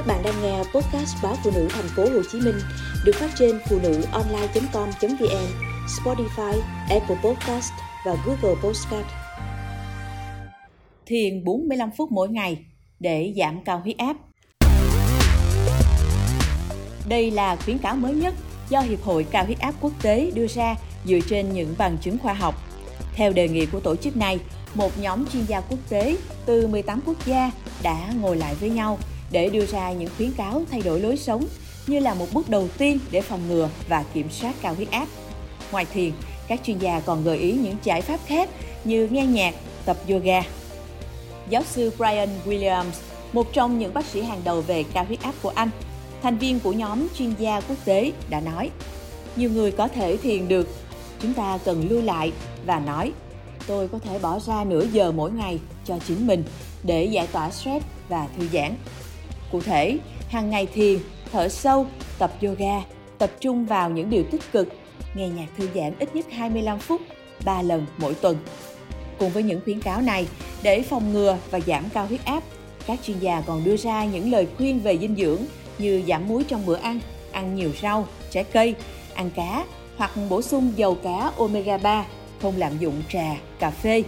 Các 0.00 0.06
bạn 0.06 0.22
đang 0.22 0.42
nghe 0.42 0.58
podcast 0.58 1.16
báo 1.22 1.36
phụ 1.44 1.50
nữ 1.54 1.68
thành 1.70 1.88
phố 1.96 2.02
Hồ 2.02 2.22
Chí 2.32 2.40
Minh 2.40 2.54
được 3.04 3.12
phát 3.14 3.30
trên 3.38 3.60
phụ 3.68 3.78
nữ 3.82 4.02
online.com.vn, 4.12 5.46
Spotify, 5.86 6.60
Apple 6.88 7.16
Podcast 7.24 7.72
và 8.06 8.16
Google 8.26 8.60
Podcast. 8.62 9.06
Thiền 11.06 11.44
45 11.44 11.90
phút 11.96 12.12
mỗi 12.12 12.28
ngày 12.28 12.64
để 13.00 13.34
giảm 13.36 13.64
cao 13.64 13.80
huyết 13.80 13.96
áp. 13.98 14.16
Đây 17.08 17.30
là 17.30 17.56
khuyến 17.56 17.78
cáo 17.78 17.96
mới 17.96 18.14
nhất 18.14 18.34
do 18.68 18.80
Hiệp 18.80 19.02
hội 19.02 19.26
Cao 19.30 19.44
huyết 19.44 19.58
áp 19.58 19.74
quốc 19.80 19.92
tế 20.02 20.30
đưa 20.34 20.46
ra 20.46 20.76
dựa 21.04 21.20
trên 21.28 21.52
những 21.52 21.74
bằng 21.78 21.98
chứng 21.98 22.18
khoa 22.18 22.34
học. 22.34 22.54
Theo 23.14 23.32
đề 23.32 23.48
nghị 23.48 23.66
của 23.66 23.80
tổ 23.80 23.96
chức 23.96 24.16
này, 24.16 24.38
một 24.74 24.98
nhóm 25.00 25.26
chuyên 25.32 25.44
gia 25.44 25.60
quốc 25.60 25.78
tế 25.88 26.16
từ 26.46 26.66
18 26.66 27.00
quốc 27.06 27.26
gia 27.26 27.50
đã 27.82 28.12
ngồi 28.20 28.36
lại 28.36 28.54
với 28.54 28.70
nhau 28.70 28.98
để 29.30 29.48
đưa 29.48 29.66
ra 29.66 29.92
những 29.92 30.08
khuyến 30.16 30.32
cáo 30.32 30.62
thay 30.70 30.80
đổi 30.82 31.00
lối 31.00 31.16
sống 31.16 31.46
như 31.86 31.98
là 31.98 32.14
một 32.14 32.26
bước 32.32 32.50
đầu 32.50 32.68
tiên 32.78 32.98
để 33.10 33.20
phòng 33.20 33.40
ngừa 33.48 33.68
và 33.88 34.04
kiểm 34.14 34.30
soát 34.30 34.54
cao 34.62 34.74
huyết 34.74 34.90
áp. 34.90 35.06
Ngoài 35.72 35.86
thiền, 35.92 36.12
các 36.48 36.60
chuyên 36.64 36.78
gia 36.78 37.00
còn 37.00 37.24
gợi 37.24 37.38
ý 37.38 37.52
những 37.52 37.76
giải 37.84 38.02
pháp 38.02 38.20
khác 38.26 38.50
như 38.84 39.08
nghe 39.10 39.26
nhạc, 39.26 39.54
tập 39.84 39.96
yoga. 40.08 40.42
Giáo 41.48 41.62
sư 41.62 41.92
Brian 41.96 42.28
Williams, 42.46 42.84
một 43.32 43.52
trong 43.52 43.78
những 43.78 43.94
bác 43.94 44.06
sĩ 44.06 44.22
hàng 44.22 44.40
đầu 44.44 44.60
về 44.60 44.84
cao 44.94 45.04
huyết 45.04 45.22
áp 45.22 45.34
của 45.42 45.52
Anh, 45.54 45.70
thành 46.22 46.38
viên 46.38 46.60
của 46.60 46.72
nhóm 46.72 47.06
chuyên 47.18 47.34
gia 47.38 47.60
quốc 47.60 47.78
tế 47.84 48.12
đã 48.30 48.40
nói, 48.40 48.70
nhiều 49.36 49.50
người 49.50 49.70
có 49.70 49.88
thể 49.88 50.16
thiền 50.16 50.48
được, 50.48 50.68
chúng 51.20 51.34
ta 51.34 51.58
cần 51.64 51.88
lưu 51.88 52.02
lại 52.02 52.32
và 52.66 52.80
nói, 52.80 53.12
tôi 53.66 53.88
có 53.88 53.98
thể 53.98 54.18
bỏ 54.18 54.38
ra 54.38 54.64
nửa 54.64 54.84
giờ 54.92 55.12
mỗi 55.12 55.30
ngày 55.30 55.58
cho 55.84 55.98
chính 56.06 56.26
mình 56.26 56.44
để 56.82 57.04
giải 57.04 57.26
tỏa 57.26 57.50
stress 57.50 57.86
và 58.08 58.28
thư 58.38 58.48
giãn. 58.52 58.74
Cụ 59.52 59.60
thể, 59.60 59.98
hàng 60.28 60.50
ngày 60.50 60.66
thiền, 60.66 60.98
thở 61.32 61.48
sâu, 61.48 61.86
tập 62.18 62.32
yoga, 62.42 62.82
tập 63.18 63.30
trung 63.40 63.66
vào 63.66 63.90
những 63.90 64.10
điều 64.10 64.24
tích 64.30 64.52
cực, 64.52 64.68
nghe 65.14 65.28
nhạc 65.28 65.46
thư 65.56 65.68
giãn 65.74 65.92
ít 65.98 66.16
nhất 66.16 66.26
25 66.30 66.78
phút, 66.78 67.00
3 67.44 67.62
lần 67.62 67.86
mỗi 67.98 68.14
tuần. 68.14 68.36
Cùng 69.18 69.30
với 69.30 69.42
những 69.42 69.60
khuyến 69.64 69.80
cáo 69.80 70.00
này, 70.00 70.26
để 70.62 70.82
phòng 70.82 71.12
ngừa 71.12 71.38
và 71.50 71.60
giảm 71.60 71.84
cao 71.94 72.06
huyết 72.06 72.24
áp, 72.24 72.42
các 72.86 72.98
chuyên 73.02 73.18
gia 73.18 73.40
còn 73.40 73.64
đưa 73.64 73.76
ra 73.76 74.04
những 74.04 74.32
lời 74.32 74.46
khuyên 74.56 74.80
về 74.80 74.98
dinh 74.98 75.16
dưỡng 75.16 75.40
như 75.78 76.02
giảm 76.08 76.28
muối 76.28 76.44
trong 76.44 76.66
bữa 76.66 76.76
ăn, 76.76 77.00
ăn 77.32 77.54
nhiều 77.54 77.70
rau, 77.82 78.06
trái 78.30 78.44
cây, 78.44 78.74
ăn 79.14 79.30
cá 79.30 79.64
hoặc 79.96 80.10
bổ 80.28 80.42
sung 80.42 80.72
dầu 80.76 80.94
cá 80.94 81.32
omega 81.38 81.78
3, 81.78 82.04
không 82.42 82.54
lạm 82.56 82.78
dụng 82.78 83.02
trà, 83.12 83.36
cà 83.58 83.70
phê. 83.70 84.02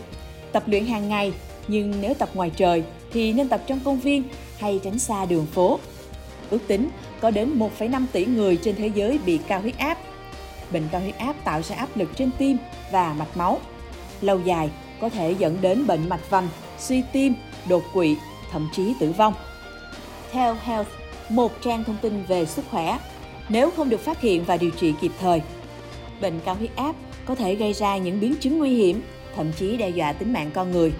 Tập 0.53 0.63
luyện 0.67 0.87
hàng 0.87 1.09
ngày, 1.09 1.33
nhưng 1.69 1.95
nếu 2.01 2.15
tập 2.15 2.29
ngoài 2.35 2.51
trời 2.57 2.83
thì 3.13 3.33
nên 3.33 3.49
tập 3.49 3.63
trong 3.67 3.81
công 3.85 4.01
viên 4.01 4.23
hay 4.59 4.81
tránh 4.85 4.99
xa 4.99 5.25
đường 5.25 5.47
phố. 5.47 5.79
Ước 6.51 6.61
tính 6.67 6.89
có 7.21 7.31
đến 7.31 7.59
1,5 7.59 8.07
tỷ 8.13 8.25
người 8.25 8.57
trên 8.57 8.77
thế 8.77 8.91
giới 8.95 9.19
bị 9.27 9.39
cao 9.49 9.61
huyết 9.61 9.79
áp. 9.79 9.99
Bệnh 10.73 10.89
cao 10.93 11.01
huyết 11.01 11.19
áp 11.19 11.37
tạo 11.45 11.63
ra 11.63 11.77
áp 11.77 11.97
lực 11.97 12.09
trên 12.17 12.31
tim 12.39 12.57
và 12.93 13.15
mạch 13.19 13.37
máu. 13.37 13.61
Lâu 14.21 14.41
dài 14.45 14.71
có 15.01 15.09
thể 15.09 15.35
dẫn 15.39 15.59
đến 15.61 15.87
bệnh 15.87 16.09
mạch 16.09 16.31
vành, 16.31 16.49
suy 16.79 17.03
tim, 17.13 17.35
đột 17.69 17.83
quỵ, 17.93 18.17
thậm 18.51 18.69
chí 18.73 18.95
tử 19.01 19.13
vong. 19.13 19.35
Theo 20.33 20.57
Health, 20.65 20.89
một 21.29 21.53
trang 21.63 21.85
thông 21.85 21.97
tin 22.03 22.25
về 22.29 22.47
sức 22.47 22.65
khỏe, 22.71 22.99
nếu 23.49 23.71
không 23.71 23.89
được 23.89 24.01
phát 24.01 24.21
hiện 24.21 24.45
và 24.45 24.57
điều 24.57 24.71
trị 24.71 24.95
kịp 25.01 25.13
thời, 25.21 25.43
bệnh 26.21 26.41
cao 26.45 26.55
huyết 26.55 26.77
áp 26.77 26.97
có 27.25 27.35
thể 27.35 27.55
gây 27.55 27.73
ra 27.73 27.97
những 27.97 28.21
biến 28.21 28.35
chứng 28.41 28.59
nguy 28.59 28.75
hiểm, 28.77 29.03
thậm 29.37 29.53
chí 29.59 29.77
đe 29.77 29.89
dọa 29.89 30.13
tính 30.13 30.33
mạng 30.33 30.51
con 30.55 30.73
người. 30.73 30.93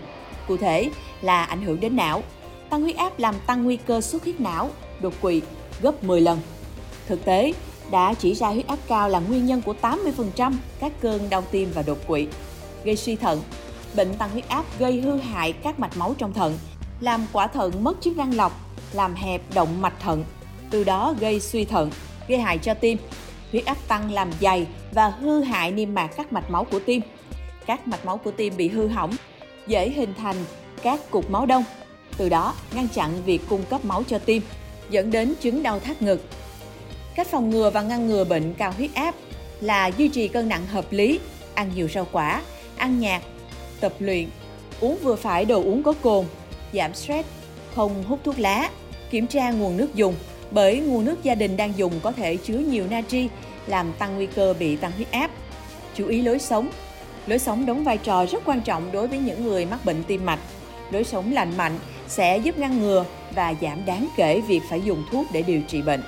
Cụ 0.49 0.57
thể 0.57 0.91
là 1.21 1.45
ảnh 1.45 1.63
hưởng 1.63 1.81
đến 1.81 1.97
não, 1.97 2.23
tăng 2.71 2.83
huyết 2.83 2.97
áp 2.97 3.19
làm 3.19 3.35
tăng 3.47 3.65
nguy 3.65 3.77
cơ 3.77 4.01
xuất 4.01 4.25
huyết 4.25 4.41
não, 4.41 4.71
đột 5.01 5.15
quỵ 5.21 5.43
gấp 5.83 6.05
10 6.05 6.21
lần. 6.21 6.39
Thực 7.07 7.25
tế, 7.25 7.53
đã 7.91 8.15
chỉ 8.15 8.35
ra 8.35 8.49
huyết 8.49 8.67
áp 8.67 8.79
cao 8.89 9.09
là 9.09 9.19
nguyên 9.19 9.47
nhân 9.47 9.63
của 9.63 9.75
80% 9.83 10.53
các 10.81 10.93
cơn 11.01 11.31
đau 11.31 11.43
tim 11.51 11.71
và 11.75 11.83
đột 11.83 11.99
quỵ. 12.07 12.27
Gây 12.85 12.97
suy 12.97 13.17
thận, 13.17 13.43
bệnh 13.97 14.15
tăng 14.15 14.31
huyết 14.31 14.49
áp 14.49 14.65
gây 14.79 15.01
hư 15.01 15.17
hại 15.17 15.53
các 15.53 15.81
mạch 15.81 15.97
máu 15.97 16.15
trong 16.19 16.33
thận, 16.33 16.59
làm 17.01 17.27
quả 17.33 17.47
thận 17.47 17.85
mất 17.85 17.97
chức 18.01 18.17
năng 18.17 18.37
lọc, 18.37 18.53
làm 18.93 19.15
hẹp 19.15 19.43
động 19.55 19.83
mạch 19.83 20.01
thận, 20.01 20.25
từ 20.71 20.85
đó 20.85 21.15
gây 21.21 21.41
suy 21.41 21.65
thận, 21.65 21.91
gây 22.29 22.39
hại 22.39 22.59
cho 22.59 22.75
tim. 22.75 22.99
Huyết 23.51 23.65
áp 23.65 23.77
tăng 23.89 24.11
làm 24.11 24.31
dày 24.41 24.67
và 24.93 25.09
hư 25.09 25.43
hại 25.43 25.71
niêm 25.71 25.95
mạc 25.95 26.07
các 26.07 26.33
mạch 26.33 26.51
máu 26.51 26.65
của 26.65 26.81
tim. 26.87 27.03
Các 27.67 27.89
mạch 27.89 28.07
máu 28.07 28.17
của 28.17 28.31
tim 28.31 28.57
bị 28.57 28.69
hư 28.69 28.89
hỏng, 28.89 29.13
dễ 29.67 29.91
hình 29.91 30.15
thành 30.15 30.37
các 30.83 31.11
cục 31.11 31.31
máu 31.31 31.47
đông, 31.47 31.65
từ 32.17 32.29
đó 32.29 32.55
ngăn 32.75 32.89
chặn 32.89 33.11
việc 33.25 33.41
cung 33.49 33.63
cấp 33.63 33.85
máu 33.85 34.03
cho 34.09 34.19
tim, 34.19 34.43
dẫn 34.91 35.11
đến 35.11 35.35
chứng 35.41 35.63
đau 35.63 35.81
thắt 35.81 36.03
ngực. 36.03 36.25
Cách 37.15 37.27
phòng 37.31 37.51
ngừa 37.51 37.71
và 37.71 37.83
ngăn 37.83 38.07
ngừa 38.07 38.25
bệnh 38.25 38.55
cao 38.55 38.73
huyết 38.77 38.95
áp 38.95 39.15
là 39.61 39.87
duy 39.87 40.09
trì 40.09 40.29
cân 40.29 40.49
nặng 40.49 40.67
hợp 40.67 40.93
lý, 40.93 41.21
ăn 41.55 41.71
nhiều 41.75 41.89
rau 41.95 42.07
quả, 42.13 42.43
ăn 42.77 43.01
nhạt, 43.01 43.23
tập 43.81 43.93
luyện, 43.99 44.29
uống 44.81 44.99
vừa 45.03 45.17
phải 45.17 45.45
đồ 45.45 45.63
uống 45.63 45.83
có 45.83 45.93
cồn, 45.93 46.25
giảm 46.73 46.95
stress, 46.95 47.29
không 47.75 48.05
hút 48.05 48.21
thuốc 48.25 48.39
lá, 48.39 48.71
kiểm 49.11 49.27
tra 49.27 49.51
nguồn 49.51 49.77
nước 49.77 49.95
dùng 49.95 50.15
bởi 50.51 50.81
nguồn 50.81 51.05
nước 51.05 51.23
gia 51.23 51.35
đình 51.35 51.57
đang 51.57 51.73
dùng 51.77 51.93
có 52.03 52.13
thể 52.13 52.37
chứa 52.37 52.59
nhiều 52.59 52.87
natri 52.91 53.29
làm 53.67 53.93
tăng 53.99 54.17
nguy 54.17 54.27
cơ 54.27 54.55
bị 54.59 54.77
tăng 54.77 54.93
huyết 54.93 55.11
áp. 55.11 55.31
Chú 55.95 56.07
ý 56.07 56.23
lối 56.23 56.39
sống. 56.39 56.71
Lối 57.27 57.39
sống 57.39 57.67
đóng 57.67 57.85
vai 57.85 57.99
trò 57.99 58.27
rất 58.27 58.43
quan 58.45 58.61
trọng 58.61 58.93
đối 58.93 59.09
với 59.09 59.19
những 59.19 59.45
người 59.45 59.67
mắc 59.67 59.85
bệnh 59.85 60.03
tim 60.05 60.27
mạch. 60.27 60.39
Lối 60.91 61.05
sống 61.05 61.33
lành 61.33 61.57
mạnh 61.57 61.79
sẽ 62.09 62.39
giúp 62.39 62.59
ngăn 62.59 62.81
ngừa 62.81 63.05
và 63.35 63.55
giảm 63.61 63.85
đáng 63.85 64.09
kể 64.17 64.41
việc 64.41 64.61
phải 64.71 64.81
dùng 64.81 65.05
thuốc 65.11 65.27
để 65.33 65.43
điều 65.43 65.61
trị 65.69 65.83
bệnh. 65.83 66.03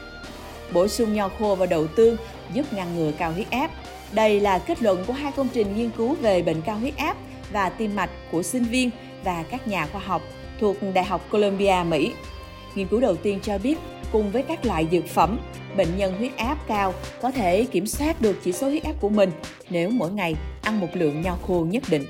Bổ 0.73 0.89
sung 0.89 1.15
nho 1.15 1.29
khô 1.39 1.55
và 1.55 1.67
đậu 1.67 1.87
tương 1.87 2.17
giúp 2.55 2.73
ngăn 2.73 2.97
ngừa 2.97 3.13
cao 3.19 3.33
huyết 3.33 3.51
áp. 3.51 3.71
Đây 4.13 4.41
là 4.41 4.59
kết 4.59 4.83
luận 4.83 5.05
của 5.07 5.13
hai 5.13 5.33
công 5.33 5.49
trình 5.49 5.77
nghiên 5.77 5.91
cứu 5.91 6.15
về 6.15 6.43
bệnh 6.43 6.63
cao 6.63 6.79
huyết 6.79 6.97
áp 6.97 7.17
và 7.53 7.69
tim 7.69 7.97
mạch 7.97 8.11
của 8.33 8.43
sinh 8.43 8.65
viên 8.65 8.91
và 9.25 9.45
các 9.51 9.69
nhà 9.69 9.87
khoa 9.87 10.01
học 10.01 10.23
thuộc 10.61 10.77
Đại 10.95 11.05
học 11.05 11.21
Columbia, 11.31 11.77
Mỹ. 11.89 12.13
Nghiên 12.75 12.89
cứu 12.89 13.01
đầu 13.01 13.17
tiên 13.17 13.39
cho 13.43 13.59
biết, 13.59 13.79
cùng 14.13 14.31
với 14.31 14.43
các 14.43 14.67
loại 14.67 14.87
dược 14.93 15.07
phẩm, 15.07 15.39
bệnh 15.77 15.97
nhân 15.97 16.19
huyết 16.19 16.37
áp 16.37 16.59
cao 16.69 16.95
có 17.23 17.31
thể 17.31 17.65
kiểm 17.65 17.87
soát 17.87 18.21
được 18.21 18.37
chỉ 18.45 18.53
số 18.53 18.69
huyết 18.69 18.85
áp 18.85 18.95
của 19.01 19.09
mình 19.09 19.31
nếu 19.71 19.91
mỗi 19.91 20.11
ngày 20.11 20.35
ăn 20.65 20.81
một 20.81 20.89
lượng 20.95 21.23
nho 21.23 21.37
khô 21.47 21.67
nhất 21.71 21.83
định. 21.89 22.07